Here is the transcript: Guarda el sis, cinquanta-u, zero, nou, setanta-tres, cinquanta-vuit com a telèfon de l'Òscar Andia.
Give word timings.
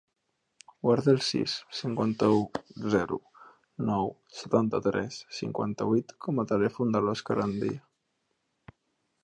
Guarda 0.85 1.11
el 1.15 1.19
sis, 1.25 1.53
cinquanta-u, 1.79 2.39
zero, 2.93 3.19
nou, 3.91 4.09
setanta-tres, 4.39 5.19
cinquanta-vuit 5.41 6.17
com 6.27 6.41
a 6.41 6.47
telèfon 6.53 6.97
de 6.97 7.03
l'Òscar 7.07 7.37
Andia. 7.45 7.81